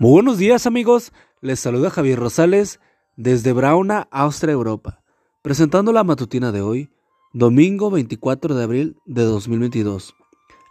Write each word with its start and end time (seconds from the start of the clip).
Muy 0.00 0.12
buenos 0.12 0.38
días 0.38 0.64
amigos, 0.68 1.12
les 1.40 1.58
saluda 1.58 1.90
Javier 1.90 2.20
Rosales 2.20 2.78
desde 3.16 3.52
Brauna, 3.52 4.06
Austria, 4.12 4.52
Europa, 4.52 5.02
presentando 5.42 5.92
la 5.92 6.04
matutina 6.04 6.52
de 6.52 6.60
hoy, 6.60 6.88
domingo 7.32 7.90
24 7.90 8.54
de 8.54 8.62
abril 8.62 8.96
de 9.06 9.24
2022. 9.24 10.14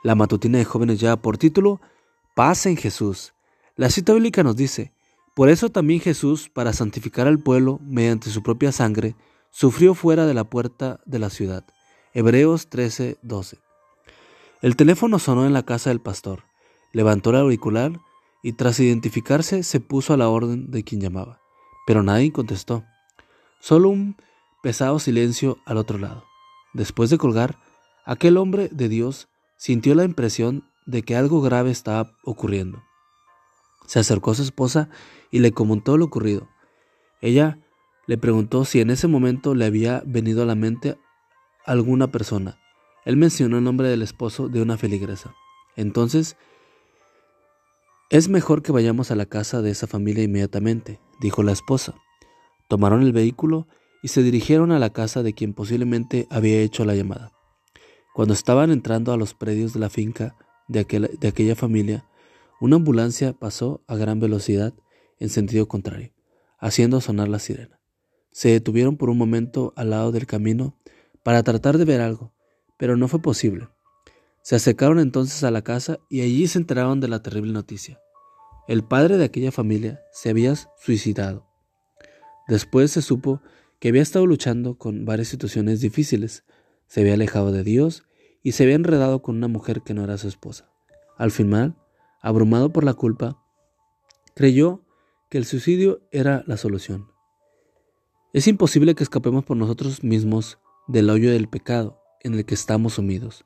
La 0.01 0.15
matutina 0.15 0.59
de 0.59 0.63
jóvenes 0.63 1.01
ya 1.01 1.17
por 1.17 1.37
título, 1.37 1.81
Paz 2.37 2.67
en 2.67 2.77
Jesús. 2.77 3.33
La 3.75 3.89
cita 3.89 4.13
bíblica 4.13 4.43
nos 4.43 4.55
dice, 4.55 4.93
por 5.35 5.49
eso 5.49 5.69
también 5.71 5.99
Jesús, 5.99 6.47
para 6.47 6.71
santificar 6.71 7.27
al 7.27 7.39
pueblo 7.39 7.81
mediante 7.83 8.29
su 8.29 8.41
propia 8.41 8.71
sangre, 8.71 9.17
sufrió 9.51 9.93
fuera 9.93 10.25
de 10.25 10.35
la 10.35 10.45
puerta 10.45 11.01
de 11.05 11.19
la 11.19 11.29
ciudad. 11.29 11.65
Hebreos 12.13 12.69
13, 12.69 13.17
12. 13.23 13.57
El 14.61 14.77
teléfono 14.77 15.19
sonó 15.19 15.45
en 15.45 15.51
la 15.51 15.63
casa 15.63 15.89
del 15.89 15.99
pastor. 15.99 16.43
Levantó 16.93 17.31
el 17.31 17.35
auricular 17.35 17.91
y 18.41 18.53
tras 18.53 18.79
identificarse 18.79 19.63
se 19.63 19.79
puso 19.79 20.13
a 20.13 20.17
la 20.17 20.29
orden 20.29 20.71
de 20.71 20.83
quien 20.83 21.01
llamaba, 21.01 21.41
pero 21.85 22.03
nadie 22.03 22.31
contestó. 22.31 22.83
Solo 23.59 23.89
un 23.89 24.17
pesado 24.61 24.99
silencio 24.99 25.57
al 25.65 25.77
otro 25.77 25.97
lado. 25.97 26.23
Después 26.73 27.09
de 27.09 27.17
colgar, 27.17 27.59
aquel 28.05 28.37
hombre 28.37 28.69
de 28.71 28.89
Dios 28.89 29.29
sintió 29.57 29.95
la 29.95 30.03
impresión 30.03 30.69
de 30.85 31.03
que 31.03 31.15
algo 31.15 31.41
grave 31.41 31.71
estaba 31.71 32.11
ocurriendo. 32.23 32.83
Se 33.85 33.99
acercó 33.99 34.31
a 34.31 34.35
su 34.35 34.43
esposa 34.43 34.89
y 35.31 35.39
le 35.39 35.51
comentó 35.51 35.97
lo 35.97 36.05
ocurrido. 36.05 36.47
Ella 37.21 37.59
le 38.05 38.17
preguntó 38.17 38.63
si 38.65 38.79
en 38.79 38.89
ese 38.89 39.07
momento 39.07 39.55
le 39.55 39.65
había 39.65 40.01
venido 40.05 40.43
a 40.43 40.45
la 40.45 40.55
mente 40.55 40.97
alguna 41.65 42.07
persona. 42.07 42.57
Él 43.05 43.17
mencionó 43.17 43.57
el 43.57 43.63
nombre 43.63 43.89
del 43.89 44.01
esposo 44.01 44.47
de 44.49 44.61
una 44.61 44.77
feligresa. 44.77 45.35
Entonces 45.75 46.37
es 48.09 48.29
mejor 48.29 48.61
que 48.61 48.71
vayamos 48.71 49.11
a 49.11 49.15
la 49.15 49.25
casa 49.25 49.61
de 49.61 49.71
esa 49.71 49.85
familia 49.85 50.23
inmediatamente, 50.23 51.01
dijo 51.19 51.43
la 51.43 51.51
esposa. 51.51 51.95
Tomaron 52.69 53.01
el 53.01 53.11
vehículo 53.11 53.67
y 54.01 54.07
se 54.07 54.23
dirigieron 54.23 54.71
a 54.71 54.79
la 54.79 54.91
casa 54.91 55.23
de 55.23 55.33
quien 55.33 55.53
posiblemente 55.53 56.25
había 56.29 56.61
hecho 56.61 56.85
la 56.85 56.95
llamada. 56.95 57.33
Cuando 58.13 58.33
estaban 58.33 58.71
entrando 58.71 59.11
a 59.11 59.17
los 59.17 59.33
predios 59.33 59.73
de 59.73 59.81
la 59.81 59.89
finca 59.89 60.37
de, 60.69 60.79
aquella 61.27 61.55
familia, 61.55 62.05
una 62.61 62.77
ambulancia 62.77 63.33
pasó 63.33 63.83
a 63.87 63.95
gran 63.97 64.21
velocidad 64.21 64.73
en 65.19 65.27
sentido 65.27 65.67
contrario, 65.67 66.13
haciendo 66.59 67.01
sonar 67.01 67.27
la 67.27 67.39
sirena. 67.39 67.81
Se 68.31 68.49
detuvieron 68.49 68.95
por 68.95 69.09
un 69.09 69.17
momento 69.17 69.73
al 69.75 69.89
lado 69.89 70.13
del 70.13 70.27
camino 70.27 70.77
para 71.23 71.43
tratar 71.43 71.77
de 71.77 71.85
ver 71.85 71.99
algo, 71.99 72.33
pero 72.77 72.95
no 72.95 73.09
fue 73.09 73.21
posible. 73.21 73.67
Se 74.47 74.55
acercaron 74.55 74.99
entonces 74.99 75.43
a 75.43 75.51
la 75.51 75.61
casa 75.61 75.99
y 76.07 76.21
allí 76.21 76.47
se 76.47 76.57
enteraron 76.57 77.01
de 77.01 77.09
la 77.09 77.21
terrible 77.21 77.51
noticia. 77.51 77.99
El 78.69 78.81
padre 78.81 79.17
de 79.17 79.25
aquella 79.25 79.51
familia 79.51 79.99
se 80.13 80.29
había 80.29 80.55
suicidado. 80.79 81.45
Después 82.47 82.91
se 82.91 83.01
supo 83.01 83.41
que 83.81 83.89
había 83.89 84.01
estado 84.01 84.25
luchando 84.25 84.77
con 84.77 85.03
varias 85.03 85.27
situaciones 85.27 85.81
difíciles, 85.81 86.45
se 86.87 87.01
había 87.01 87.15
alejado 87.15 87.51
de 87.51 87.65
Dios 87.65 88.05
y 88.41 88.53
se 88.53 88.63
había 88.63 88.75
enredado 88.75 89.21
con 89.21 89.35
una 89.35 89.49
mujer 89.49 89.81
que 89.81 89.93
no 89.93 90.05
era 90.05 90.17
su 90.17 90.29
esposa. 90.29 90.71
Al 91.17 91.31
final, 91.31 91.75
abrumado 92.21 92.71
por 92.71 92.85
la 92.85 92.93
culpa, 92.93 93.43
creyó 94.33 94.81
que 95.29 95.39
el 95.39 95.43
suicidio 95.43 96.07
era 96.09 96.45
la 96.47 96.55
solución. 96.55 97.11
Es 98.31 98.47
imposible 98.47 98.95
que 98.95 99.03
escapemos 99.03 99.43
por 99.43 99.57
nosotros 99.57 100.05
mismos 100.05 100.57
del 100.87 101.09
hoyo 101.09 101.31
del 101.31 101.49
pecado 101.49 101.99
en 102.23 102.33
el 102.33 102.45
que 102.45 102.53
estamos 102.53 102.93
sumidos. 102.93 103.43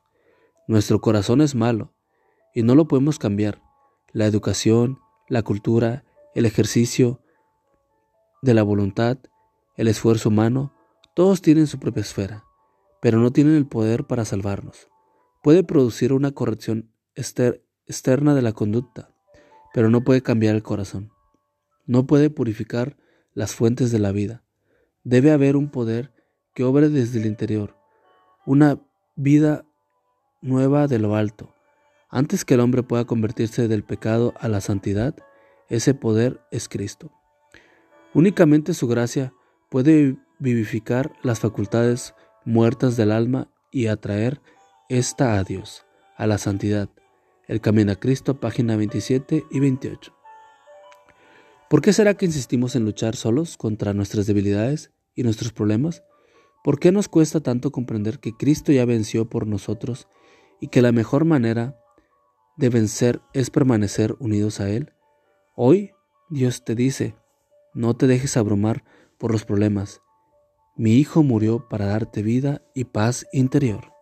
Nuestro 0.68 1.00
corazón 1.00 1.40
es 1.40 1.54
malo 1.54 1.92
y 2.54 2.62
no 2.62 2.74
lo 2.74 2.86
podemos 2.86 3.18
cambiar. 3.18 3.60
La 4.12 4.26
educación, 4.26 4.98
la 5.28 5.42
cultura, 5.42 6.04
el 6.34 6.46
ejercicio 6.46 7.20
de 8.42 8.54
la 8.54 8.62
voluntad, 8.62 9.18
el 9.76 9.88
esfuerzo 9.88 10.28
humano, 10.28 10.74
todos 11.14 11.42
tienen 11.42 11.66
su 11.66 11.78
propia 11.78 12.02
esfera, 12.02 12.44
pero 13.00 13.18
no 13.18 13.32
tienen 13.32 13.54
el 13.54 13.66
poder 13.66 14.06
para 14.06 14.24
salvarnos. 14.24 14.88
Puede 15.42 15.64
producir 15.64 16.12
una 16.12 16.30
corrección 16.30 16.92
externa 17.14 18.34
de 18.34 18.42
la 18.42 18.52
conducta, 18.52 19.14
pero 19.74 19.90
no 19.90 20.04
puede 20.04 20.22
cambiar 20.22 20.54
el 20.54 20.62
corazón. 20.62 21.10
No 21.86 22.06
puede 22.06 22.30
purificar 22.30 22.96
las 23.34 23.54
fuentes 23.54 23.90
de 23.90 23.98
la 23.98 24.12
vida. 24.12 24.44
Debe 25.02 25.32
haber 25.32 25.56
un 25.56 25.70
poder 25.70 26.12
que 26.54 26.64
obre 26.64 26.88
desde 26.88 27.18
el 27.18 27.26
interior, 27.26 27.76
una 28.46 28.80
vida 29.16 29.66
nueva 30.42 30.88
de 30.88 30.98
lo 30.98 31.16
alto. 31.16 31.54
Antes 32.10 32.44
que 32.44 32.54
el 32.54 32.60
hombre 32.60 32.82
pueda 32.82 33.06
convertirse 33.06 33.68
del 33.68 33.84
pecado 33.84 34.34
a 34.38 34.48
la 34.48 34.60
santidad, 34.60 35.16
ese 35.68 35.94
poder 35.94 36.40
es 36.50 36.68
Cristo. 36.68 37.10
Únicamente 38.12 38.74
su 38.74 38.88
gracia 38.88 39.32
puede 39.70 40.16
vivificar 40.38 41.12
las 41.22 41.40
facultades 41.40 42.14
muertas 42.44 42.96
del 42.96 43.12
alma 43.12 43.48
y 43.70 43.86
atraer 43.86 44.42
esta 44.90 45.38
a 45.38 45.44
Dios, 45.44 45.86
a 46.16 46.26
la 46.26 46.36
santidad. 46.36 46.90
El 47.48 47.60
Camino 47.60 47.92
a 47.92 47.96
Cristo, 47.96 48.38
página 48.38 48.76
27 48.76 49.44
y 49.50 49.60
28. 49.60 50.14
¿Por 51.70 51.80
qué 51.80 51.94
será 51.94 52.14
que 52.14 52.26
insistimos 52.26 52.76
en 52.76 52.84
luchar 52.84 53.16
solos 53.16 53.56
contra 53.56 53.94
nuestras 53.94 54.26
debilidades 54.26 54.90
y 55.14 55.22
nuestros 55.22 55.52
problemas? 55.52 56.02
¿Por 56.62 56.78
qué 56.78 56.92
nos 56.92 57.08
cuesta 57.08 57.40
tanto 57.40 57.72
comprender 57.72 58.18
que 58.18 58.36
Cristo 58.36 58.72
ya 58.72 58.84
venció 58.84 59.30
por 59.30 59.46
nosotros 59.46 60.06
y 60.62 60.68
que 60.68 60.80
la 60.80 60.92
mejor 60.92 61.24
manera 61.24 61.76
de 62.56 62.68
vencer 62.68 63.20
es 63.32 63.50
permanecer 63.50 64.14
unidos 64.20 64.60
a 64.60 64.70
Él. 64.70 64.92
Hoy 65.56 65.90
Dios 66.30 66.64
te 66.64 66.76
dice, 66.76 67.16
no 67.74 67.96
te 67.96 68.06
dejes 68.06 68.36
abrumar 68.36 68.84
por 69.18 69.32
los 69.32 69.44
problemas. 69.44 70.02
Mi 70.76 70.94
Hijo 70.94 71.24
murió 71.24 71.68
para 71.68 71.86
darte 71.86 72.22
vida 72.22 72.62
y 72.76 72.84
paz 72.84 73.26
interior. 73.32 73.92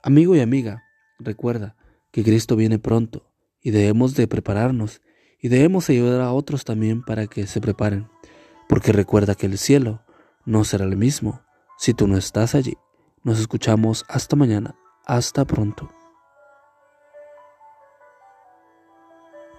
Amigo 0.00 0.36
y 0.36 0.40
amiga, 0.40 0.84
recuerda 1.18 1.74
que 2.12 2.22
Cristo 2.22 2.54
viene 2.54 2.78
pronto 2.78 3.28
y 3.60 3.72
debemos 3.72 4.14
de 4.14 4.28
prepararnos 4.28 5.02
y 5.40 5.48
debemos 5.48 5.90
ayudar 5.90 6.20
a 6.20 6.32
otros 6.32 6.64
también 6.64 7.02
para 7.02 7.26
que 7.26 7.48
se 7.48 7.60
preparen, 7.60 8.08
porque 8.68 8.92
recuerda 8.92 9.34
que 9.34 9.46
el 9.46 9.58
cielo 9.58 10.02
no 10.44 10.62
será 10.62 10.84
el 10.84 10.96
mismo 10.96 11.42
si 11.78 11.94
tú 11.94 12.06
no 12.06 12.16
estás 12.16 12.54
allí. 12.54 12.76
Nos 13.24 13.40
escuchamos 13.40 14.04
hasta 14.08 14.36
mañana. 14.36 14.76
Hasta 15.10 15.44
pronto. 15.44 15.99